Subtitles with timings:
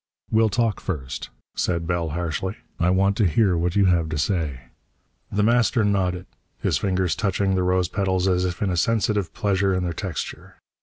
[0.31, 2.55] "We'll talk first," said Bell harshly.
[2.79, 4.61] "I want to hear what you have to say."
[5.31, 6.25] The Master nodded,
[6.57, 10.55] his fingers touching the rose petals as if in a sensitive pleasure in their texture.